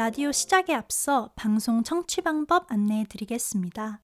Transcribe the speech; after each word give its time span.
라디오 0.00 0.32
시작에 0.32 0.72
앞서 0.72 1.30
방송 1.36 1.82
청취 1.82 2.22
방법 2.22 2.72
안내해 2.72 3.04
드리겠습니다. 3.04 4.00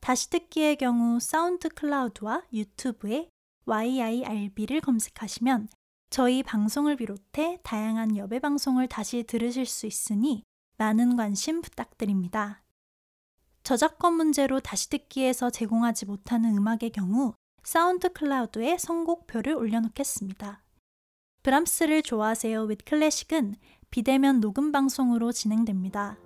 다시 0.00 0.30
듣기의 0.30 0.78
경우 0.78 1.20
사운드 1.20 1.68
클라우드와 1.68 2.42
유튜브에 2.52 3.30
YIRB를 3.66 4.80
검색하시면 4.80 5.68
저희 6.10 6.42
방송을 6.42 6.96
비롯해 6.96 7.60
다양한 7.62 8.16
여배 8.16 8.40
방송을 8.40 8.88
다시 8.88 9.22
들으실 9.22 9.66
수 9.66 9.86
있으니 9.86 10.42
많은 10.76 11.14
관심 11.14 11.62
부탁드립니다. 11.62 12.59
저작권 13.62 14.14
문제로 14.14 14.60
다시 14.60 14.88
듣기에서 14.90 15.50
제공하지 15.50 16.06
못하는 16.06 16.56
음악의 16.56 16.90
경우 16.92 17.34
사운드 17.62 18.12
클라우드에 18.12 18.78
선곡표를 18.78 19.54
올려놓겠습니다. 19.54 20.62
브람스를 21.42 22.02
좋아하세요 22.02 22.62
with 22.62 22.84
클래식은 22.84 23.54
비대면 23.90 24.40
녹음 24.40 24.72
방송으로 24.72 25.32
진행됩니다. 25.32 26.18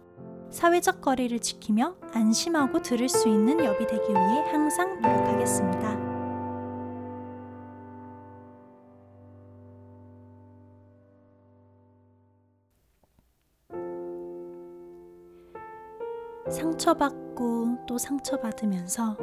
사회적 0.51 1.01
거리를 1.01 1.38
지키며 1.41 1.97
안심하고 2.12 2.83
들을 2.83 3.09
수 3.09 3.29
있는 3.29 3.65
여비 3.65 3.87
되기 3.87 4.09
위해 4.09 4.51
항상 4.51 5.01
노력하겠습니다. 5.01 6.15
상처받고 16.51 17.24
또 17.35 17.99
상처받으면서 17.99 19.16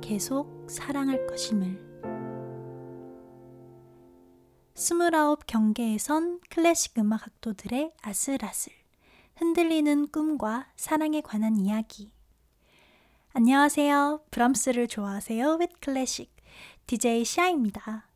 계속 0.00 0.66
사랑할 0.68 1.26
것임을. 1.26 1.84
스물아홉 4.74 5.46
경계에선 5.46 6.40
클래식 6.50 6.98
음악 6.98 7.24
학도들의 7.26 7.92
아슬아슬, 8.02 8.72
흔들리는 9.36 10.08
꿈과 10.08 10.66
사랑에 10.76 11.20
관한 11.20 11.56
이야기. 11.56 12.12
안녕하세요. 13.32 14.22
브람스를 14.30 14.88
좋아하세요. 14.88 15.56
with 15.58 15.74
클래식. 15.80 16.34
DJ 16.86 17.24
시아입니다. 17.24 18.08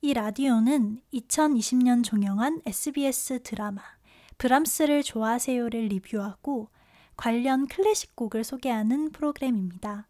이 0.00 0.14
라디오는 0.14 1.02
2020년 1.12 2.04
종영한 2.04 2.62
SBS 2.64 3.42
드라마 3.42 3.82
브람스를 4.38 5.02
좋아하세요를 5.02 5.88
리뷰하고 5.88 6.70
관련 7.18 7.66
클래식 7.66 8.14
곡을 8.14 8.44
소개하는 8.44 9.10
프로그램입니다. 9.10 10.06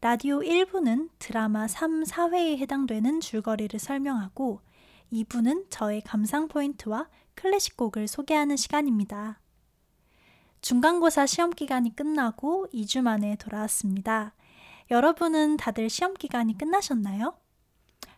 라디오 0.00 0.40
1부는 0.40 1.08
드라마 1.20 1.68
3, 1.68 2.02
4회에 2.02 2.58
해당되는 2.58 3.20
줄거리를 3.20 3.78
설명하고 3.78 4.60
2부는 5.12 5.66
저의 5.70 6.00
감상 6.00 6.48
포인트와 6.48 7.08
클래식 7.36 7.76
곡을 7.76 8.08
소개하는 8.08 8.56
시간입니다. 8.56 9.40
중간고사 10.62 11.26
시험 11.26 11.50
기간이 11.50 11.94
끝나고 11.94 12.66
2주 12.74 13.02
만에 13.02 13.36
돌아왔습니다. 13.36 14.34
여러분은 14.90 15.56
다들 15.56 15.88
시험 15.88 16.14
기간이 16.14 16.58
끝나셨나요? 16.58 17.38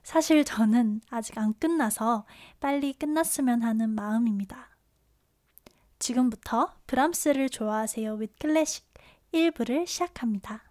사실 0.02 0.46
저는 0.46 1.02
아직 1.10 1.36
안 1.36 1.52
끝나서 1.58 2.24
빨리 2.58 2.94
끝났으면 2.94 3.62
하는 3.62 3.90
마음입니다. 3.90 4.77
지금부터 5.98 6.74
브람스를 6.86 7.48
좋아하세요 7.48 8.14
with 8.14 8.34
클래식 8.38 8.86
1부를 9.32 9.86
시작합니다. 9.86 10.62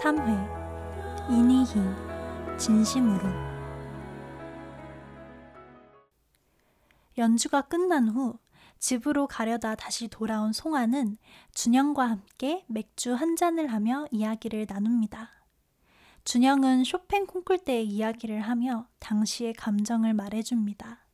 3회 0.00 1.30
이니히 1.30 1.74
진심으로 2.58 3.22
연주가 7.18 7.60
끝난 7.60 8.08
후 8.08 8.38
집으로 8.78 9.26
가려다 9.26 9.74
다시 9.74 10.08
돌아온 10.08 10.52
송아는 10.52 11.18
준영과 11.54 12.08
함께 12.08 12.64
맥주 12.68 13.14
한 13.14 13.36
잔을 13.36 13.68
하며 13.68 14.06
이야기를 14.10 14.66
나눕니다. 14.68 15.41
준영은 16.24 16.84
쇼팽 16.84 17.26
콩쿨 17.26 17.58
때의 17.58 17.86
이야기를 17.86 18.42
하며 18.42 18.86
당시의 19.00 19.54
감정을 19.54 20.14
말해줍니다. 20.14 21.04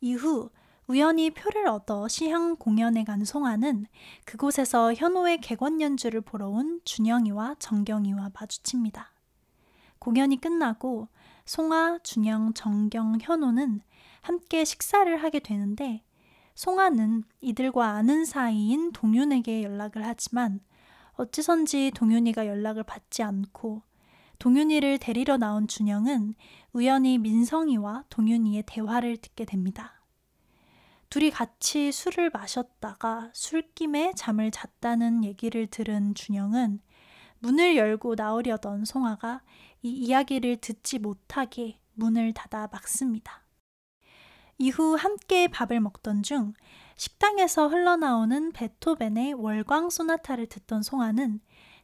이후 0.00 0.50
우연히 0.86 1.30
표를 1.30 1.66
얻어 1.66 2.08
시향 2.08 2.56
공연에 2.56 3.04
간 3.04 3.24
송아는 3.24 3.86
그곳에서 4.26 4.92
현호의 4.92 5.40
객원 5.40 5.80
연주를 5.80 6.20
보러 6.20 6.48
온 6.48 6.80
준영이와 6.84 7.56
정경이와 7.58 8.32
마주칩니다. 8.34 9.12
공연이 9.98 10.38
끝나고 10.38 11.08
송아, 11.46 11.98
준영, 12.02 12.52
정경, 12.52 13.18
현호는 13.20 13.80
함께 14.20 14.64
식사를 14.64 15.22
하게 15.22 15.38
되는데 15.38 16.04
송아는 16.54 17.24
이들과 17.40 17.92
아는 17.92 18.24
사이인 18.26 18.92
동윤에게 18.92 19.62
연락을 19.62 20.04
하지만 20.04 20.60
어찌선지 21.14 21.92
동윤이가 21.94 22.46
연락을 22.46 22.82
받지 22.82 23.22
않고 23.22 23.82
동윤이를 24.42 24.98
데리러 24.98 25.36
나온 25.36 25.68
준영은 25.68 26.34
우연히 26.72 27.16
민성이와 27.16 28.06
동윤이의 28.08 28.64
대화를 28.66 29.18
듣게 29.18 29.44
됩니다. 29.44 30.02
둘이 31.10 31.30
같이 31.30 31.92
술을 31.92 32.30
마셨다가 32.30 33.30
술김에 33.34 34.14
잠을 34.16 34.50
잤다는 34.50 35.22
얘기를 35.22 35.68
들은 35.68 36.16
준영은 36.16 36.80
문을 37.38 37.76
열고 37.76 38.16
나오려던 38.16 38.84
송아가 38.84 39.42
이 39.80 39.90
이야기를 39.90 40.56
듣지 40.56 40.98
못하게 40.98 41.78
문을 41.94 42.32
닫아 42.32 42.66
막습니다. 42.72 43.44
이후 44.58 44.96
함께 44.96 45.46
밥을 45.46 45.78
먹던 45.78 46.24
중 46.24 46.52
식당에서 46.96 47.68
흘러나오는 47.68 48.50
베토벤의 48.50 49.34
월광 49.34 49.88
소나타를 49.88 50.46
듣던 50.46 50.82
송아는 50.82 51.38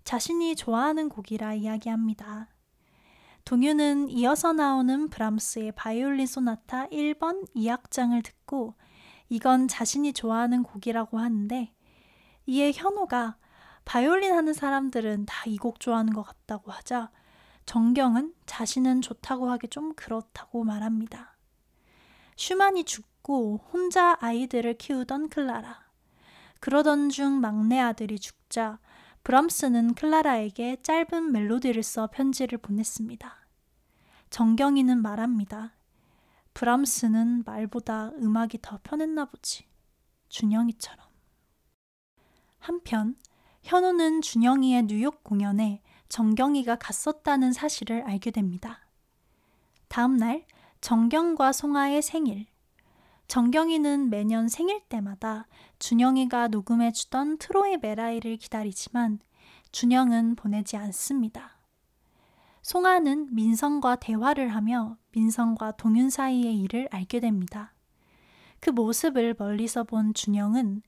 자신이 0.08 0.56
좋아하는 0.56 1.10
곡이라 1.10 1.52
이야기합니다. 1.52 2.48
동유는 3.44 4.08
이어서 4.08 4.54
나오는 4.54 5.10
브람스의 5.10 5.72
바이올린 5.72 6.26
소나타 6.26 6.86
1번 6.86 7.46
2악장을 7.54 8.24
듣고 8.24 8.74
이건 9.28 9.68
자신이 9.68 10.14
좋아하는 10.14 10.62
곡이라고 10.62 11.18
하는데 11.18 11.74
이에 12.46 12.72
현호가 12.72 13.36
바이올린 13.84 14.32
하는 14.32 14.54
사람들은 14.54 15.26
다 15.26 15.44
이 15.46 15.58
곡 15.58 15.78
좋아하는 15.78 16.14
것 16.14 16.22
같다고 16.22 16.70
하자 16.70 17.10
정경은 17.66 18.32
자신은 18.46 19.02
좋다고 19.02 19.50
하기 19.50 19.68
좀 19.68 19.92
그렇다고 19.94 20.64
말합니다. 20.64 21.36
슈만이 22.34 22.84
죽고 22.84 23.60
혼자 23.70 24.16
아이들을 24.20 24.72
키우던 24.78 25.28
클라라. 25.28 25.86
그러던 26.60 27.10
중 27.10 27.40
막내 27.42 27.78
아들이 27.78 28.18
죽자 28.18 28.78
브람스는 29.28 29.92
클라라에게 29.92 30.78
짧은 30.80 31.32
멜로디를 31.32 31.82
써 31.82 32.06
편지를 32.06 32.56
보냈습니다. 32.56 33.46
정경이는 34.30 35.02
말합니다. 35.02 35.74
브람스는 36.54 37.42
말보다 37.44 38.12
음악이 38.14 38.60
더 38.62 38.80
편했나 38.82 39.26
보지. 39.26 39.66
준영이처럼. 40.30 41.06
한편 42.58 43.16
현우는 43.64 44.22
준영이의 44.22 44.86
뉴욕 44.86 45.22
공연에 45.22 45.82
정경이가 46.08 46.76
갔었다는 46.76 47.52
사실을 47.52 48.04
알게 48.04 48.30
됩니다. 48.30 48.88
다음 49.88 50.16
날 50.16 50.46
정경과 50.80 51.52
송아의 51.52 52.00
생일. 52.00 52.46
정경이는 53.28 54.08
매년 54.08 54.48
생일 54.48 54.80
때마다 54.88 55.46
준영이가 55.78 56.48
녹음해주던 56.48 57.36
트로이 57.36 57.76
메라이를 57.76 58.38
기다리지만 58.38 59.20
준영은 59.70 60.34
보내지 60.34 60.78
않습니다. 60.78 61.58
송아는 62.62 63.34
민성과 63.34 63.96
대화를 63.96 64.48
하며 64.48 64.96
민성과 65.12 65.72
동윤 65.72 66.08
사이의 66.08 66.58
일을 66.58 66.88
알게 66.90 67.20
됩니다. 67.20 67.74
그 68.60 68.70
모습을 68.70 69.36
멀리서 69.38 69.84
본 69.84 70.14
준영은 70.14 70.82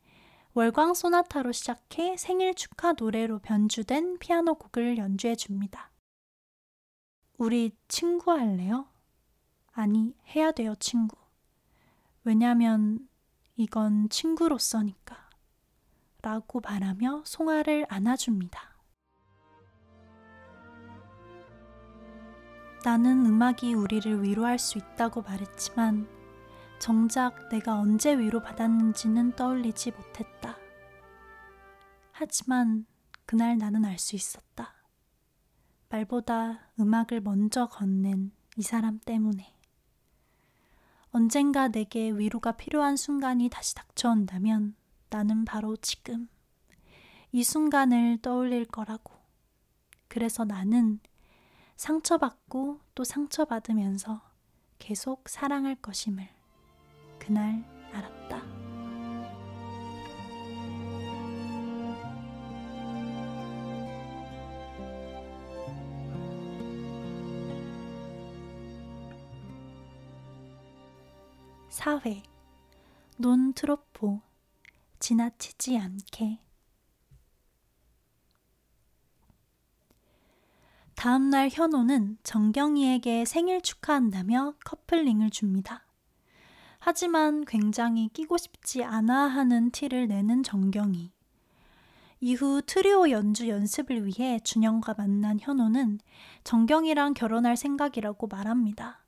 월광 0.55 0.95
소나타로 0.95 1.53
시작해 1.53 2.17
생일 2.17 2.55
축하 2.55 2.95
노래로 2.95 3.41
변주된 3.41 4.19
피아노 4.19 4.55
곡을 4.55 4.97
연주해 4.97 5.37
줍니다. 5.37 5.91
우리 7.37 7.77
친구 7.87 8.33
할래요? 8.33 8.87
아니, 9.73 10.15
해야 10.35 10.53
돼요, 10.53 10.75
친구. 10.81 11.20
왜냐면 12.25 13.09
이건 13.57 14.09
친구로서니까. 14.09 15.31
라고 16.23 16.61
말하며 16.61 17.23
송아를 17.25 17.87
안아줍니다. 17.89 18.61
나는 22.85 23.27
음악이 23.27 23.75
우리를 23.75 24.23
위로할 24.23 24.59
수 24.59 24.79
있다고 24.79 25.23
말했지만 25.23 26.09
정작 26.79 27.49
내가 27.51 27.79
언제 27.79 28.19
위로받았는지는 28.19 29.33
떠올리지 29.37 29.93
못했다. 29.93 30.57
하지만 32.13 32.87
그날 33.27 33.59
나는 33.59 33.85
알 33.85 33.99
수 33.99 34.17
있었다. 34.17 34.75
말보다 35.91 36.71
음악을 36.79 37.21
먼저 37.21 37.67
건넨 37.67 38.33
이 38.57 38.63
사람 38.63 38.99
때문에. 38.99 39.60
언젠가 41.13 41.69
내게 41.69 42.11
위로가 42.11 42.53
필요한 42.53 42.97
순간이 42.97 43.49
다시 43.49 43.75
닥쳐온다면 43.75 44.77
나는 45.09 45.45
바로 45.45 45.77
지금 45.77 46.29
이 47.33 47.43
순간을 47.43 48.19
떠올릴 48.23 48.65
거라고. 48.67 49.15
그래서 50.09 50.45
나는 50.45 51.01
상처받고 51.77 52.81
또 52.95 53.05
상처받으면서 53.05 54.21
계속 54.79 55.29
사랑할 55.29 55.77
것임을 55.77 56.29
그날 57.19 57.65
알았다. 57.93 58.50
사회 71.83 72.23
논 73.17 73.55
트로포 73.55 74.21
지나치지 74.99 75.79
않게 75.79 76.39
다음날 80.95 81.49
현호는 81.51 82.19
정경이에게 82.23 83.25
생일 83.25 83.63
축하한다며 83.63 84.57
커플링을 84.63 85.31
줍니다. 85.31 85.87
하지만 86.81 87.47
굉장히 87.47 88.11
끼고 88.13 88.37
싶지 88.37 88.85
않아 88.85 89.29
하는 89.29 89.71
티를 89.71 90.07
내는 90.07 90.43
정경이. 90.43 91.11
이후 92.21 92.61
트리오 92.61 93.09
연주 93.09 93.49
연습을 93.49 94.05
위해 94.05 94.39
준영과 94.45 94.97
만난 94.99 95.39
현호는 95.41 96.01
정경이랑 96.45 97.15
결혼할 97.15 97.57
생각이라고 97.57 98.27
말합니다. 98.27 99.00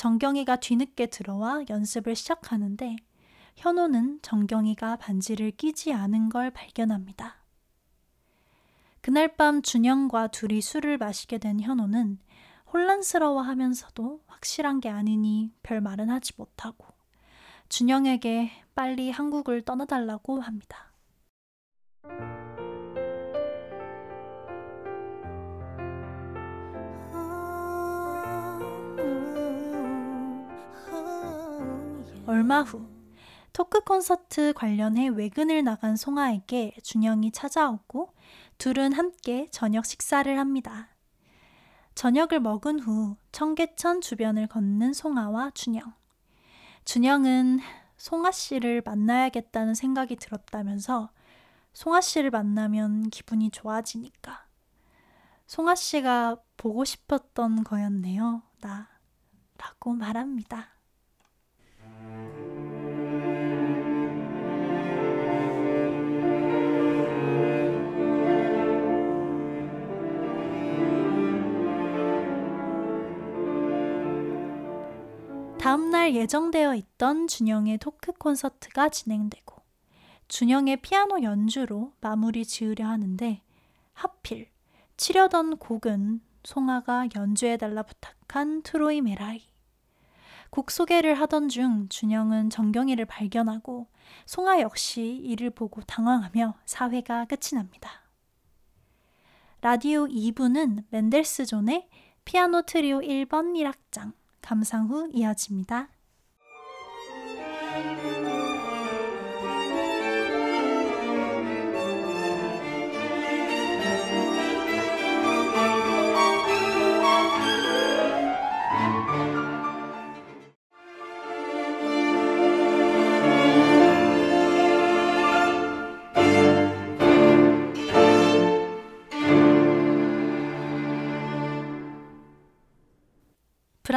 정경이가 0.00 0.56
뒤늦게 0.56 1.08
들어와 1.08 1.62
연습을 1.68 2.16
시작하는데 2.16 2.96
현호는 3.56 4.20
정경이가 4.22 4.96
반지를 4.96 5.50
끼지 5.50 5.92
않은 5.92 6.30
걸 6.30 6.50
발견합니다. 6.50 7.44
그날 9.02 9.36
밤 9.36 9.60
준영과 9.60 10.28
둘이 10.28 10.62
술을 10.62 10.96
마시게 10.96 11.36
된 11.36 11.60
현호는 11.60 12.18
혼란스러워 12.72 13.42
하면서도 13.42 14.22
확실한 14.26 14.80
게 14.80 14.88
아니니 14.88 15.52
별 15.62 15.82
말은 15.82 16.08
하지 16.08 16.32
못하고 16.38 16.86
준영에게 17.68 18.52
빨리 18.74 19.10
한국을 19.10 19.60
떠나달라고 19.60 20.40
합니다. 20.40 20.94
얼마 32.30 32.62
후 32.62 32.88
토크 33.52 33.80
콘서트 33.80 34.52
관련해 34.52 35.08
외근을 35.08 35.64
나간 35.64 35.96
송아에게 35.96 36.76
준영이 36.80 37.32
찾아오고 37.32 38.14
둘은 38.56 38.92
함께 38.92 39.48
저녁 39.50 39.84
식사를 39.84 40.38
합니다. 40.38 40.90
저녁을 41.96 42.38
먹은 42.38 42.78
후 42.78 43.16
청계천 43.32 44.00
주변을 44.00 44.46
걷는 44.46 44.92
송아와 44.92 45.50
준영. 45.54 45.92
준영은 46.84 47.58
송아 47.96 48.30
씨를 48.30 48.82
만나야겠다는 48.84 49.74
생각이 49.74 50.14
들었다면서 50.14 51.10
송아 51.72 52.00
씨를 52.00 52.30
만나면 52.30 53.10
기분이 53.10 53.50
좋아지니까. 53.50 54.46
송아 55.48 55.74
씨가 55.74 56.36
보고 56.56 56.84
싶었던 56.84 57.64
거였네요, 57.64 58.42
나. 58.60 58.88
라고 59.58 59.94
말합니다. 59.94 60.79
다음날 75.60 76.14
예정되어 76.14 76.74
있던 76.74 77.26
준영의 77.26 77.76
토크 77.78 78.12
콘서트가 78.12 78.88
진행되고 78.88 79.56
준영의 80.28 80.78
피아노 80.78 81.22
연주로 81.22 81.92
마무리 82.00 82.46
지으려 82.46 82.86
하는데 82.86 83.42
하필 83.92 84.48
치려던 84.96 85.58
곡은 85.58 86.22
송아가 86.44 87.06
연주해달라 87.14 87.82
부탁한 87.82 88.62
트로이 88.62 89.02
메라이. 89.02 89.42
곡 90.48 90.70
소개를 90.70 91.12
하던 91.20 91.50
중 91.50 91.90
준영은 91.90 92.48
정경이를 92.48 93.04
발견하고 93.04 93.86
송아 94.24 94.60
역시 94.60 95.20
이를 95.22 95.50
보고 95.50 95.82
당황하며 95.82 96.54
사회가 96.64 97.26
끝이 97.26 97.50
납니다. 97.52 97.90
라디오 99.60 100.06
2부는 100.06 100.84
멘델스존의 100.88 101.86
피아노 102.24 102.62
트리오 102.62 103.00
1번 103.00 103.52
1악장 103.52 104.14
감상 104.40 104.88
후 104.88 105.08
이어집니다. 105.12 105.88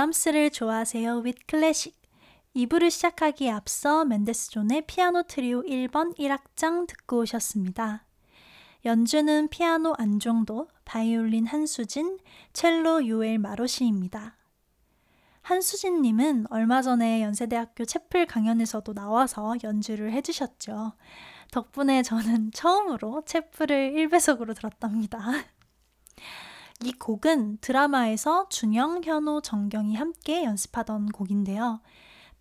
브람스를 0.03 0.49
좋아하세요 0.49 1.21
with 1.23 1.45
클래식 1.47 1.95
2부를 2.55 2.91
시작하기에 2.91 3.49
앞서 3.51 4.03
멘델스존의 4.03 4.85
피아노 4.85 5.23
트리오 5.23 5.61
1번 5.63 6.17
1악장 6.17 6.87
듣고 6.87 7.19
오셨습니다. 7.19 8.05
연주는 8.83 9.47
피아노 9.47 9.93
안종도, 9.97 10.67
바이올린 10.83 11.45
한수진, 11.45 12.19
첼로 12.51 13.07
요엘 13.07 13.39
마로시입니다. 13.39 14.35
한수진님은 15.41 16.47
얼마 16.49 16.81
전에 16.81 17.21
연세대학교 17.21 17.85
채플 17.85 18.25
강연에서도 18.25 18.93
나와서 18.93 19.55
연주를 19.63 20.11
해주셨죠. 20.11 20.93
덕분에 21.51 22.03
저는 22.03 22.51
처음으로 22.51 23.23
채플을 23.25 23.93
1배속으로 23.93 24.53
들었답니다. 24.53 25.19
이 26.83 26.91
곡은 26.91 27.59
드라마에서 27.61 28.49
준영, 28.49 29.05
현호, 29.05 29.39
정경이 29.39 29.95
함께 29.95 30.43
연습하던 30.43 31.13
곡인데요. 31.13 31.79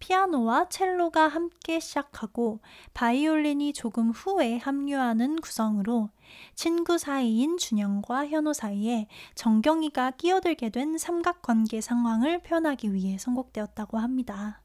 피아노와 0.01 0.69
첼로가 0.69 1.29
함께 1.29 1.79
시작하고 1.79 2.59
바이올린이 2.93 3.73
조금 3.73 4.11
후에 4.11 4.59
합류하는 4.59 5.37
구성으로 5.37 6.11
친구 6.57 6.99
사이인 6.99 7.57
준영과 7.57 8.27
현호 8.27 8.53
사이에 8.53 9.07
정경이가 9.37 10.11
끼어들게 10.13 10.71
된 10.71 10.99
삼각관계 10.99 11.81
상황을 11.81 12.43
표현하기 12.43 12.93
위해 12.95 13.19
선곡되었다고 13.19 13.99
합니다. 13.99 14.61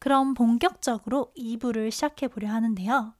그럼 0.00 0.34
본격적으로 0.34 1.30
2부를 1.38 1.92
시작해 1.92 2.26
보려 2.26 2.48
하는데요. 2.48 3.14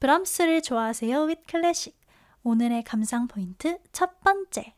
브람스를 0.00 0.60
좋아하세요 0.60 1.22
with 1.22 1.44
클래식 1.46 1.98
오늘의 2.42 2.82
감상 2.82 3.26
포인트 3.26 3.78
첫 3.92 4.20
번째 4.20 4.74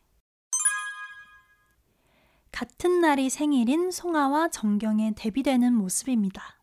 같은 2.55 3.01
날이 3.01 3.29
생일인 3.29 3.91
송아와 3.91 4.47
정경의 4.47 5.15
데뷔되는 5.17 5.73
모습입니다. 5.73 6.57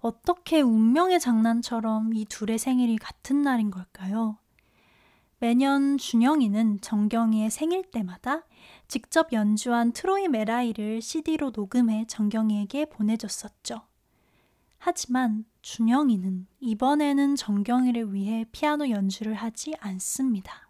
어떻게 0.00 0.60
운명의 0.60 1.18
장난처럼 1.18 2.12
이 2.12 2.26
둘의 2.26 2.58
생일이 2.58 2.98
같은 2.98 3.40
날인 3.40 3.70
걸까요? 3.70 4.36
매년 5.38 5.96
준영이는 5.96 6.82
정경이의 6.82 7.48
생일 7.48 7.90
때마다 7.90 8.44
직접 8.88 9.32
연주한 9.32 9.92
트로이 9.92 10.28
메라이를 10.28 11.00
CD로 11.00 11.52
녹음해 11.56 12.04
정경이에게 12.06 12.90
보내줬었죠. 12.90 13.80
하지만 14.76 15.46
준영이는 15.62 16.46
이번에는 16.60 17.36
정경이를 17.36 18.12
위해 18.12 18.44
피아노 18.52 18.90
연주를 18.90 19.32
하지 19.32 19.72
않습니다. 19.80 20.68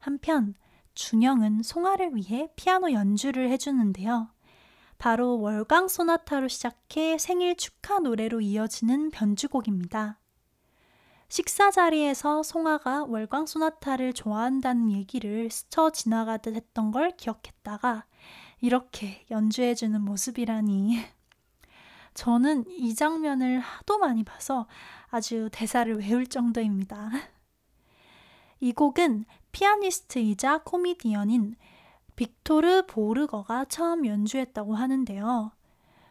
한편 0.00 0.56
준영은 0.98 1.62
송아를 1.62 2.16
위해 2.16 2.48
피아노 2.56 2.90
연주를 2.90 3.50
해주는데요. 3.50 4.30
바로 4.98 5.40
월광 5.40 5.86
소나타로 5.86 6.48
시작해 6.48 7.16
생일 7.18 7.56
축하 7.56 8.00
노래로 8.00 8.40
이어지는 8.40 9.10
변주곡입니다. 9.10 10.18
식사 11.28 11.70
자리에서 11.70 12.42
송아가 12.42 13.04
월광 13.04 13.46
소나타를 13.46 14.12
좋아한다는 14.12 14.90
얘기를 14.90 15.48
스쳐 15.50 15.90
지나가듯 15.90 16.56
했던 16.56 16.90
걸 16.90 17.12
기억했다가 17.16 18.04
이렇게 18.60 19.24
연주해주는 19.30 20.00
모습이라니. 20.00 20.98
저는 22.14 22.64
이 22.70 22.92
장면을 22.96 23.60
하도 23.60 23.98
많이 23.98 24.24
봐서 24.24 24.66
아주 25.10 25.48
대사를 25.52 25.96
외울 25.96 26.26
정도입니다. 26.26 27.10
이 28.58 28.72
곡은 28.72 29.26
피아니스트이자 29.58 30.58
코미디언인 30.58 31.56
빅토르 32.14 32.84
보르거가 32.86 33.64
처음 33.64 34.06
연주했다고 34.06 34.76
하는데요. 34.76 35.50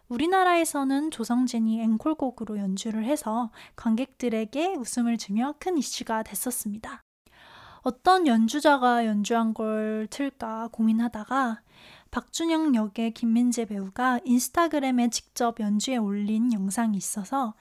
우리나라에서는 0.10 1.12
조성진이 1.12 1.82
앵콜곡으로 1.82 2.58
연주를 2.58 3.06
해서 3.06 3.50
관객들에게 3.77 4.75
웃음을 4.75 5.18
주며 5.18 5.54
큰 5.60 5.77
이슈가 5.77 6.24
됐었습니다. 6.24 7.01
어떤 7.84 8.27
연주자가 8.27 9.06
연주한 9.06 9.54
걸 9.54 10.08
틀까 10.10 10.68
고민하다가 10.74 11.62
박준영 12.12 12.75
역의 12.75 13.13
김민재 13.13 13.63
배우가 13.63 14.20
인스타그램에 14.25 15.10
직접 15.10 15.62
연주에 15.62 15.96
올린 15.96 16.51
영상이 16.51 16.98
있어서 16.98 17.54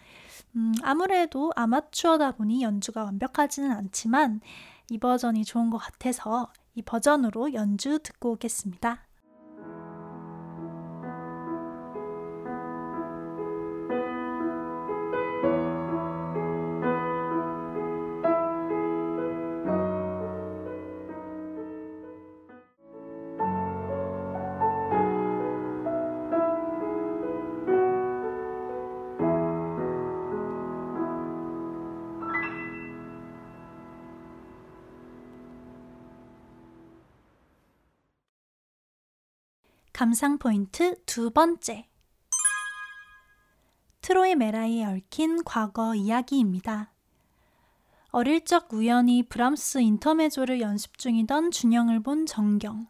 음, 0.57 0.75
아무래도 0.83 1.53
아마추어다 1.55 2.33
보니 2.33 2.63
연주가 2.63 3.05
완벽하지는 3.05 3.71
않지만 3.71 4.41
이 4.91 4.99
버전이 4.99 5.45
좋은 5.45 5.71
것 5.71 5.79
같아서 5.79 6.51
이 6.75 6.83
버전으로 6.83 7.55
연주 7.55 7.99
듣고 8.03 8.33
오겠습니다. 8.33 9.06
감상 39.97 40.37
포인트 40.37 40.95
두 41.07 41.31
번째. 41.31 41.89
트로이메라이에 44.03 44.85
얽힌 44.85 45.43
과거 45.43 45.95
이야기입니다. 45.95 46.93
어릴 48.11 48.45
적 48.45 48.71
우연히 48.75 49.23
브람스 49.23 49.79
인터메조를 49.79 50.61
연습 50.61 50.99
중이던 50.99 51.51
준영을 51.51 52.01
본 52.03 52.27
정경. 52.27 52.89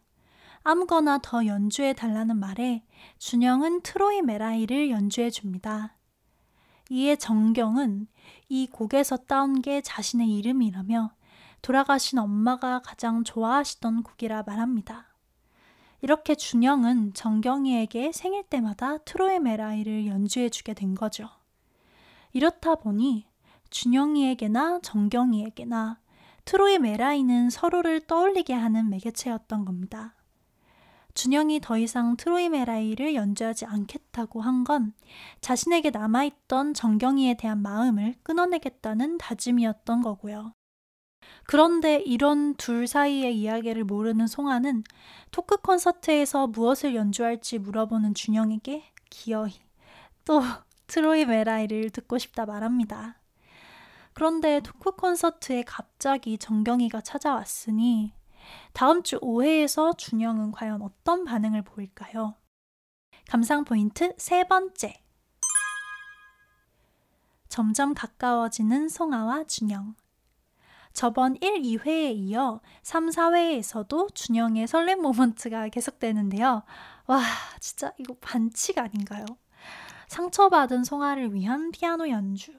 아무거나 0.63 1.19
더 1.23 1.45
연주해 1.45 1.93
달라는 1.93 2.35
말에 2.35 2.83
준영은 3.19 3.83
트로이메라이를 3.83 4.89
연주해 4.89 5.29
줍니다. 5.29 5.95
이에 6.89 7.15
정경은 7.15 8.07
이 8.49 8.67
곡에서 8.67 9.15
따온 9.15 9.61
게 9.61 9.79
자신의 9.79 10.29
이름이라며 10.39 11.13
돌아가신 11.61 12.19
엄마가 12.19 12.81
가장 12.81 13.23
좋아하시던 13.23 14.03
곡이라 14.03 14.43
말합니다. 14.43 15.06
이렇게 16.01 16.35
준영은 16.35 17.13
정경이에게 17.13 18.11
생일 18.11 18.43
때마다 18.43 18.97
트로이 18.99 19.39
메라이를 19.39 20.05
연주해주게 20.07 20.73
된 20.73 20.95
거죠. 20.95 21.29
이렇다 22.33 22.75
보니 22.75 23.25
준영이에게나 23.69 24.79
정경이에게나 24.83 25.99
트로이 26.45 26.79
메라이는 26.79 27.49
서로를 27.49 28.01
떠올리게 28.07 28.53
하는 28.53 28.89
매개체였던 28.89 29.65
겁니다. 29.65 30.13
준영이 31.13 31.61
더 31.61 31.77
이상 31.79 32.15
트로이 32.15 32.47
메라이를 32.49 33.15
연주하지 33.15 33.65
않겠다고 33.65 34.41
한 34.41 34.63
건 34.63 34.93
자신에게 35.41 35.89
남아있던 35.89 36.75
정경이에 36.75 37.33
대한 37.35 37.61
마음을 37.61 38.15
끊어내겠다는 38.23 39.17
다짐이었던 39.17 40.01
거고요. 40.03 40.53
그런데 41.45 41.97
이런 41.97 42.55
둘 42.55 42.87
사이의 42.87 43.37
이야기를 43.37 43.83
모르는 43.85 44.27
송아는 44.27 44.83
토크 45.31 45.57
콘서트에서 45.57 46.47
무엇을 46.47 46.95
연주할지 46.95 47.59
물어보는 47.59 48.13
준영에게 48.13 48.83
기어이 49.09 49.53
또 50.25 50.41
트로이 50.87 51.25
메라이를 51.25 51.89
듣고 51.89 52.17
싶다 52.17 52.45
말합니다. 52.45 53.19
그런데 54.13 54.59
토크 54.61 54.91
콘서트에 54.91 55.63
갑자기 55.63 56.37
정경이가 56.37 57.01
찾아왔으니 57.01 58.13
다음 58.73 59.03
주 59.03 59.19
5회에서 59.19 59.97
준영은 59.97 60.51
과연 60.51 60.81
어떤 60.81 61.23
반응을 61.23 61.61
보일까요? 61.61 62.35
감상 63.29 63.63
포인트 63.63 64.13
세 64.17 64.43
번째. 64.45 64.93
점점 67.49 67.93
가까워지는 67.93 68.89
송아와 68.89 69.43
준영. 69.45 69.95
저번 70.97 71.35
1, 71.41 71.61
2회에 71.61 72.15
이어 72.15 72.59
3, 72.81 73.09
4회에서도 73.09 74.15
준영의 74.15 74.65
설렘 74.65 75.03
모먼트가 75.03 75.69
계속되는데요. 75.69 76.63
와, 77.05 77.21
진짜 77.59 77.93
이거 77.99 78.15
반칙 78.19 78.79
아닌가요? 78.79 79.23
상처받은 80.07 80.83
송아를 80.83 81.35
위한 81.35 81.69
피아노 81.69 82.09
연주. 82.09 82.51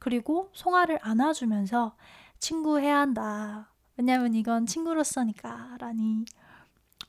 그리고 0.00 0.50
송아를 0.54 0.98
안아주면서 1.02 1.94
친구 2.40 2.80
해야 2.80 2.98
한다. 2.98 3.72
왜냐면 3.96 4.34
이건 4.34 4.66
친구로서니까. 4.66 5.76
라니. 5.78 6.24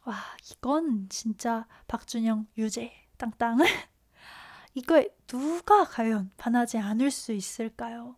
와, 0.05 0.13
이건 0.51 1.09
진짜 1.09 1.65
박준영 1.87 2.45
유죄. 2.59 2.93
땅땅. 3.17 3.57
이거에 4.75 5.09
누가 5.25 5.83
과연 5.83 6.29
반하지 6.37 6.77
않을 6.77 7.09
수 7.09 7.33
있을까요? 7.33 8.17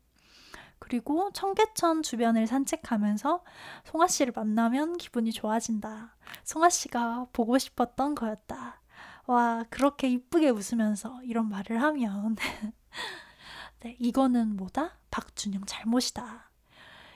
그리고 0.85 1.31
청계천 1.31 2.03
주변을 2.03 2.45
산책하면서 2.45 3.43
송아 3.85 4.05
씨를 4.05 4.33
만나면 4.35 4.97
기분이 4.97 5.31
좋아진다. 5.31 6.15
송아 6.43 6.69
씨가 6.69 7.25
보고 7.33 7.57
싶었던 7.57 8.13
거였다. 8.13 8.81
와, 9.25 9.65
그렇게 9.71 10.07
이쁘게 10.07 10.49
웃으면서 10.49 11.23
이런 11.23 11.49
말을 11.49 11.81
하면 11.81 12.35
네, 13.81 13.95
이거는 13.99 14.55
뭐다? 14.57 14.99
박준영 15.09 15.65
잘못이다. 15.65 16.51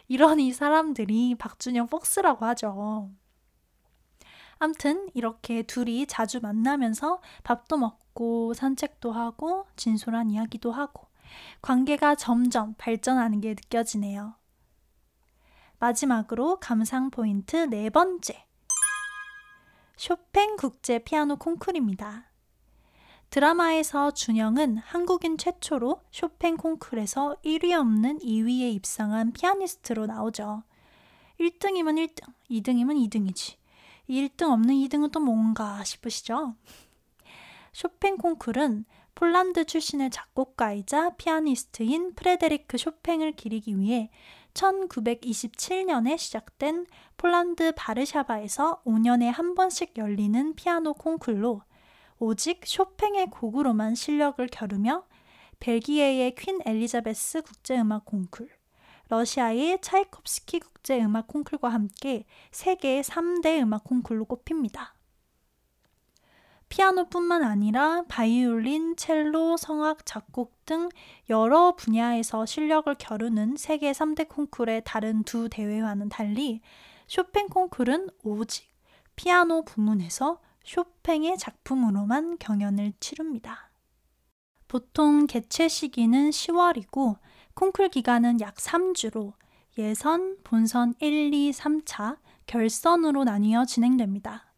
이런 0.08 0.40
이 0.40 0.52
사람들이 0.52 1.36
박준영 1.36 1.90
폭스라고 1.90 2.46
하죠. 2.48 3.12
암튼 4.58 5.12
이렇게 5.14 5.62
둘이 5.62 6.08
자주 6.08 6.40
만나면서 6.40 7.22
밥도 7.44 7.78
먹고 7.78 8.56
산책도 8.56 9.12
하고 9.12 9.68
진솔한 9.76 10.32
이야기도 10.32 10.72
하고 10.72 11.09
관계가 11.62 12.16
점점 12.16 12.76
발전하는 12.78 13.42
게 13.42 13.50
느껴지네요. 13.50 14.36
마지막으로 15.80 16.60
감상 16.60 17.10
포인트 17.10 17.56
네 17.56 17.90
번째. 17.90 18.46
쇼팽 19.98 20.56
국제 20.56 21.00
피아노 21.00 21.36
콩쿨입니다. 21.38 22.30
드라마에서 23.30 24.12
준영은 24.12 24.78
한국인 24.78 25.38
최초로 25.38 26.02
쇼팽 26.10 26.58
콩쿨에서 26.58 27.36
1위 27.46 27.74
없는 27.74 28.20
2위에 28.20 28.74
입상한 28.74 29.32
피아니스트로 29.32 30.08
나오죠. 30.08 30.64
1등이면 31.40 32.08
1등, 32.08 32.34
2등이면 32.50 33.10
2등이지. 33.10 33.56
1등 34.10 34.52
없는 34.52 34.74
2등은 34.74 35.12
또 35.12 35.20
뭔가 35.20 35.84
싶으시죠? 35.84 36.56
쇼팽 37.72 38.18
콩쿨은 38.18 38.86
폴란드 39.20 39.66
출신의 39.66 40.12
작곡가이자 40.12 41.18
피아니스트인 41.18 42.16
프레데리크 42.16 42.78
쇼팽을 42.78 43.34
기리기 43.34 43.78
위해 43.78 44.10
1927년에 44.54 46.18
시작된 46.18 46.86
폴란드 47.18 47.74
바르샤바에서 47.76 48.84
5년에 48.86 49.26
한 49.26 49.56
번씩 49.56 49.98
열리는 49.98 50.56
피아노 50.56 50.94
콩쿨로 50.94 51.64
오직 52.20 52.62
쇼팽의 52.66 53.26
곡으로만 53.30 53.96
실력을 53.96 54.48
겨루며 54.48 55.04
벨기에의 55.60 56.34
퀸 56.36 56.62
엘리자베스 56.66 57.42
국제음악 57.42 58.06
콩쿨, 58.06 58.48
러시아의 59.10 59.82
차이콥스키 59.82 60.62
국제음악 60.62 61.28
콩쿨과 61.28 61.68
함께 61.68 62.24
세계 62.52 63.02
3대 63.02 63.62
음악 63.64 63.84
콩쿨로 63.84 64.24
꼽힙니다. 64.24 64.94
피아노뿐만 66.70 67.44
아니라 67.44 68.04
바이올린, 68.08 68.96
첼로, 68.96 69.58
성악, 69.58 70.06
작곡 70.06 70.66
등 70.66 70.90
여러 71.30 71.76
분야에서 71.76 72.46
실력을 72.46 72.94
겨루는 72.98 73.58
세계 73.58 73.92
3대 73.92 74.28
콩쿨의 74.30 74.84
다른 74.86 75.24
두 75.24 75.50
대회와는 75.50 76.10
달리 76.10 76.62
쇼팽 77.08 77.48
콩쿨은 77.48 78.10
오직 78.24 78.70
피아노 79.16 79.66
부문에서 79.66 80.40
쇼팽의 80.64 81.38
작품으로만 81.40 82.38
경연을 82.38 82.94
치릅니다. 83.00 83.72
보통 84.68 85.26
개최 85.26 85.68
시기는 85.68 86.30
10월이고 86.30 87.18
콩쿨 87.56 87.90
기간은 87.90 88.40
약 88.42 88.56
3주로 88.56 89.34
예선, 89.80 90.38
본선 90.44 90.94
1, 91.00 91.34
2, 91.34 91.52
3차, 91.52 92.18
결선으로 92.46 93.24
나뉘어 93.24 93.66
진행됩니다. 93.66 94.49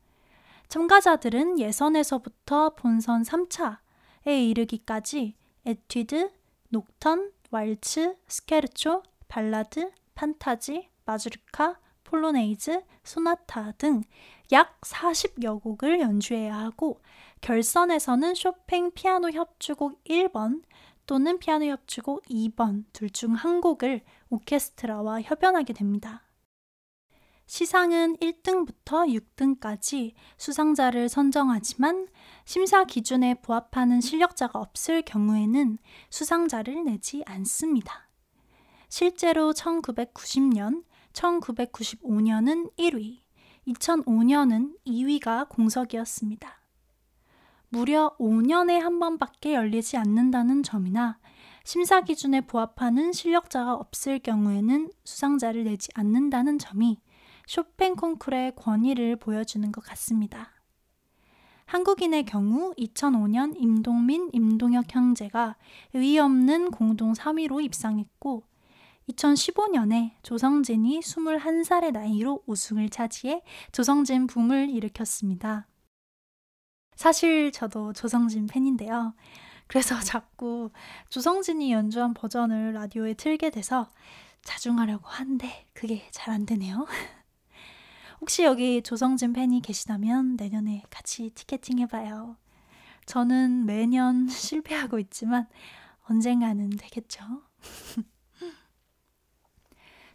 참가자들은 0.71 1.59
예선에서부터 1.59 2.75
본선 2.75 3.23
3차에 3.23 4.49
이르기까지 4.49 5.35
에튜드, 5.65 6.31
녹턴, 6.69 7.33
왈츠, 7.51 8.15
스케르초, 8.29 9.03
발라드, 9.27 9.91
판타지, 10.15 10.87
마주르카, 11.03 11.77
폴로네이즈, 12.05 12.83
소나타 13.03 13.73
등 13.73 14.03
약 14.53 14.79
40여 14.81 15.61
곡을 15.61 15.99
연주해야 15.99 16.57
하고 16.57 17.01
결선에서는 17.41 18.33
쇼팽 18.35 18.91
피아노 18.91 19.29
협주곡 19.29 20.01
1번 20.05 20.61
또는 21.05 21.37
피아노 21.39 21.65
협주곡 21.65 22.23
2번 22.25 22.85
둘 22.93 23.09
중 23.09 23.35
한 23.35 23.59
곡을 23.59 24.01
오케스트라와 24.29 25.21
협연하게 25.21 25.73
됩니다. 25.73 26.23
시상은 27.51 28.15
1등부터 28.15 29.05
6등까지 29.35 30.13
수상자를 30.37 31.09
선정하지만 31.09 32.07
심사 32.45 32.85
기준에 32.85 33.33
부합하는 33.33 33.99
실력자가 33.99 34.57
없을 34.57 35.01
경우에는 35.01 35.77
수상자를 36.09 36.85
내지 36.85 37.23
않습니다. 37.25 38.07
실제로 38.87 39.51
1990년, 39.51 40.85
1995년은 41.11 42.71
1위, 42.77 43.19
2005년은 43.67 44.77
2위가 44.87 45.49
공석이었습니다. 45.49 46.61
무려 47.67 48.15
5년에 48.17 48.79
한 48.79 48.97
번밖에 48.97 49.55
열리지 49.55 49.97
않는다는 49.97 50.63
점이나 50.63 51.19
심사 51.65 51.99
기준에 51.99 52.39
부합하는 52.39 53.11
실력자가 53.11 53.73
없을 53.73 54.19
경우에는 54.19 54.89
수상자를 55.03 55.65
내지 55.65 55.89
않는다는 55.95 56.57
점이 56.57 57.01
쇼팽 57.45 57.95
콩쿨의 57.95 58.55
권위를 58.55 59.15
보여주는 59.17 59.71
것 59.71 59.83
같습니다. 59.85 60.51
한국인의 61.65 62.25
경우 62.25 62.73
2005년 62.77 63.53
임동민, 63.55 64.29
임동혁 64.33 64.93
형제가 64.93 65.55
의의 65.93 66.19
없는 66.19 66.71
공동 66.71 67.13
3위로 67.13 67.63
입상했고 67.63 68.43
2015년에 69.09 70.11
조성진이 70.23 70.99
21살의 70.99 71.91
나이로 71.93 72.43
우승을 72.45 72.89
차지해 72.89 73.41
조성진 73.71 74.27
붐을 74.27 74.69
일으켰습니다. 74.69 75.67
사실 76.95 77.51
저도 77.51 77.93
조성진 77.93 78.47
팬인데요. 78.47 79.13
그래서 79.67 79.97
자꾸 80.03 80.71
조성진이 81.09 81.71
연주한 81.71 82.13
버전을 82.13 82.73
라디오에 82.73 83.13
틀게 83.13 83.49
돼서 83.49 83.89
자중하려고 84.43 85.07
하는데 85.07 85.67
그게 85.73 86.07
잘 86.11 86.33
안 86.33 86.45
되네요. 86.45 86.85
혹시 88.21 88.43
여기 88.43 88.81
조성진 88.83 89.33
팬이 89.33 89.61
계시다면 89.61 90.35
내년에 90.35 90.83
같이 90.91 91.31
티켓팅 91.31 91.79
해봐요. 91.79 92.37
저는 93.07 93.65
매년 93.65 94.27
실패하고 94.29 94.99
있지만 94.99 95.47
언젠가는 96.07 96.69
되겠죠. 96.69 97.23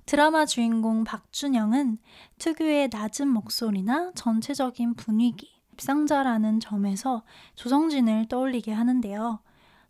드라마 0.06 0.46
주인공 0.46 1.02
박준영은 1.02 1.98
특유의 2.38 2.90
낮은 2.92 3.26
목소리나 3.26 4.12
전체적인 4.14 4.94
분위기, 4.94 5.50
입상자라는 5.72 6.60
점에서 6.60 7.24
조성진을 7.56 8.28
떠올리게 8.28 8.72
하는데요. 8.72 9.40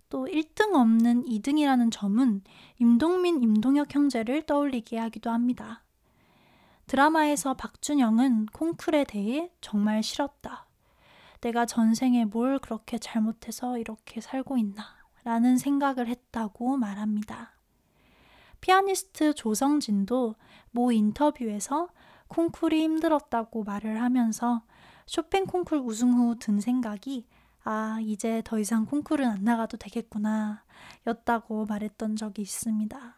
또 0.08 0.24
1등 0.26 0.74
없는 0.74 1.24
2등이라는 1.24 1.92
점은 1.92 2.42
임동민, 2.78 3.42
임동혁 3.42 3.94
형제를 3.94 4.46
떠올리게 4.46 4.96
하기도 4.96 5.30
합니다. 5.30 5.85
드라마에서 6.86 7.54
박준영은 7.54 8.46
콩쿨에 8.46 9.04
대해 9.04 9.50
정말 9.60 10.02
싫었다. 10.02 10.66
내가 11.40 11.66
전생에 11.66 12.24
뭘 12.24 12.58
그렇게 12.58 12.98
잘못해서 12.98 13.78
이렇게 13.78 14.20
살고 14.20 14.56
있나 14.58 14.84
라는 15.24 15.58
생각을 15.58 16.06
했다고 16.08 16.76
말합니다. 16.76 17.52
피아니스트 18.60 19.34
조성진도 19.34 20.36
모 20.70 20.92
인터뷰에서 20.92 21.88
콩쿨이 22.28 22.82
힘들었다고 22.82 23.64
말을 23.64 24.00
하면서 24.02 24.62
쇼팽 25.06 25.46
콩쿨 25.46 25.78
우승 25.78 26.12
후 26.14 26.34
든 26.38 26.60
생각이 26.60 27.26
아, 27.64 27.98
이제 28.00 28.42
더 28.44 28.58
이상 28.60 28.86
콩쿨은 28.86 29.26
안 29.28 29.44
나가도 29.44 29.76
되겠구나 29.76 30.64
였다고 31.06 31.66
말했던 31.66 32.16
적이 32.16 32.42
있습니다. 32.42 33.15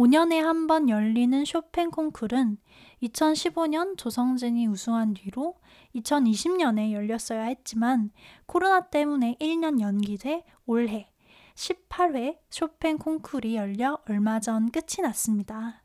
5년에 0.00 0.40
한 0.40 0.66
번 0.66 0.88
열리는 0.88 1.44
쇼팽 1.44 1.90
콩쿨은 1.90 2.56
2015년 3.02 3.98
조성진이 3.98 4.66
우승한 4.66 5.12
뒤로 5.12 5.56
2020년에 5.94 6.92
열렸어야 6.92 7.42
했지만 7.42 8.10
코로나 8.46 8.80
때문에 8.80 9.36
1년 9.38 9.78
연기돼 9.78 10.46
올해 10.64 11.12
18회 11.54 12.38
쇼팽 12.48 12.96
콩쿨이 12.96 13.56
열려 13.56 13.98
얼마 14.08 14.40
전 14.40 14.70
끝이 14.70 15.02
났습니다. 15.02 15.82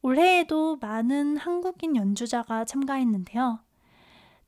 올해에도 0.00 0.78
많은 0.80 1.36
한국인 1.36 1.96
연주자가 1.96 2.64
참가했는데요. 2.64 3.60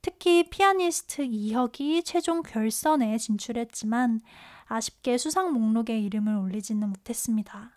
특히 0.01 0.49
피아니스트 0.49 1.21
이혁이 1.21 2.01
최종 2.01 2.41
결선에 2.41 3.19
진출했지만 3.19 4.21
아쉽게 4.65 5.19
수상 5.19 5.53
목록에 5.53 5.99
이름을 5.99 6.35
올리지는 6.35 6.89
못했습니다. 6.89 7.74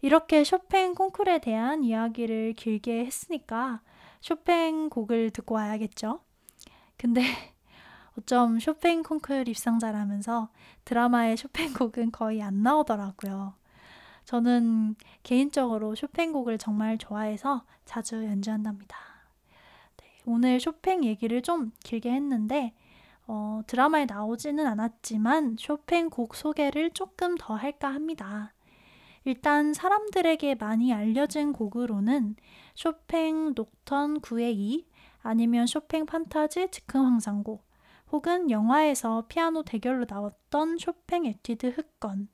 이렇게 0.00 0.44
쇼팽 0.44 0.94
콩쿨에 0.94 1.40
대한 1.40 1.82
이야기를 1.82 2.54
길게 2.54 3.04
했으니까 3.04 3.80
쇼팽 4.20 4.88
곡을 4.88 5.30
듣고 5.30 5.56
와야겠죠? 5.56 6.20
근데 6.96 7.22
어쩜 8.18 8.58
쇼팽 8.58 9.02
콩쿨 9.02 9.48
입상자라면서 9.48 10.50
드라마의 10.84 11.36
쇼팽 11.36 11.72
곡은 11.72 12.12
거의 12.12 12.42
안 12.42 12.62
나오더라고요. 12.62 13.54
저는 14.24 14.96
개인적으로 15.22 15.94
쇼팽 15.94 16.32
곡을 16.32 16.58
정말 16.58 16.98
좋아해서 16.98 17.64
자주 17.84 18.24
연주한답니다. 18.24 18.96
네, 19.96 20.06
오늘 20.26 20.60
쇼팽 20.60 21.04
얘기를 21.04 21.42
좀 21.42 21.72
길게 21.84 22.10
했는데 22.10 22.74
어, 23.26 23.62
드라마에 23.66 24.06
나오지는 24.06 24.66
않았지만 24.66 25.56
쇼팽 25.58 26.10
곡 26.10 26.34
소개를 26.34 26.90
조금 26.90 27.36
더 27.38 27.54
할까 27.54 27.88
합니다. 27.88 28.52
일단 29.28 29.74
사람들에게 29.74 30.54
많이 30.54 30.90
알려진 30.94 31.52
곡으로는 31.52 32.34
쇼팽 32.74 33.52
녹턴 33.54 34.22
9의 34.22 34.54
2 34.56 34.86
아니면 35.20 35.66
쇼팽 35.66 36.06
판타지 36.06 36.68
즉흥 36.70 37.04
환상곡 37.04 37.62
혹은 38.10 38.50
영화에서 38.50 39.26
피아노 39.28 39.64
대결로 39.64 40.06
나왔던 40.08 40.78
쇼팽 40.78 41.26
에뛰드 41.26 41.66
흑건 41.66 42.28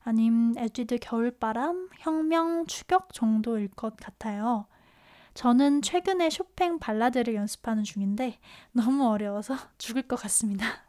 아님 0.00 0.54
에뛰드 0.58 0.98
겨울바람, 1.00 1.90
혁명, 2.00 2.66
추격 2.66 3.12
정도일 3.12 3.68
것 3.68 3.96
같아요. 3.96 4.66
저는 5.34 5.80
최근에 5.80 6.30
쇼팽 6.30 6.80
발라드를 6.80 7.36
연습하는 7.36 7.84
중인데 7.84 8.40
너무 8.72 9.06
어려워서 9.06 9.54
죽을 9.78 10.02
것 10.02 10.16
같습니다. 10.16 10.85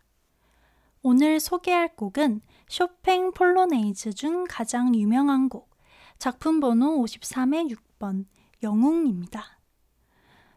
오늘 1.04 1.40
소개할 1.40 1.96
곡은 1.96 2.42
쇼팽 2.68 3.32
폴로네이즈 3.32 4.14
중 4.14 4.46
가장 4.50 4.96
유명한 4.96 5.48
곡, 5.48 5.70
작품 6.18 6.60
번호 6.60 7.04
53의 7.04 7.74
6번, 8.00 8.26
영웅입니다. 8.64 9.44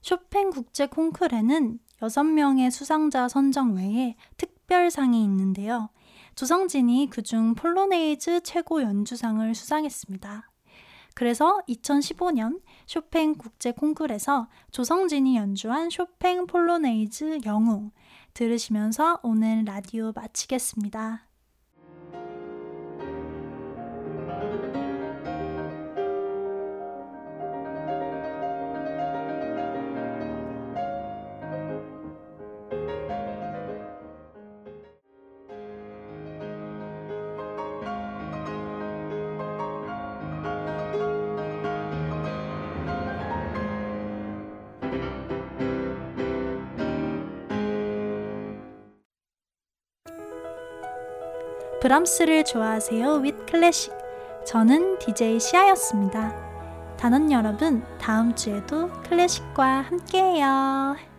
쇼팽 0.03 0.51
국제 0.51 0.87
콩쿠르는 0.87 1.79
6명의 2.01 2.71
수상자 2.71 3.29
선정 3.29 3.75
외에 3.75 4.17
특별상이 4.39 5.23
있는데요. 5.25 5.91
조성진이 6.35 7.11
그중 7.11 7.55
폴로네이즈 7.55 8.41
최고 8.43 8.83
연주상을 8.83 9.55
수상했습니다. 9.55 10.51
그래서 11.15 11.61
2015년 11.69 12.63
쇼팽 12.87 13.35
국제 13.35 13.73
콩쿠르에서 13.73 14.49
조성진이 14.71 15.37
연주한 15.37 15.91
쇼팽 15.91 16.47
폴로네이즈 16.47 17.41
영웅 17.45 17.91
들으시면서 18.35 19.21
오늘 19.23 19.65
라디오 19.65 20.13
마치겠습니다. 20.15 21.30
브람스를 51.91 52.45
좋아하세요 52.45 53.15
with 53.15 53.47
클래식. 53.51 53.93
저는 54.47 55.01
DJ 55.01 55.41
시아였습니다. 55.41 56.33
단원 56.97 57.33
여러분, 57.33 57.85
다음 57.99 58.33
주에도 58.37 58.89
클래식과 59.09 59.81
함께해요. 59.81 61.10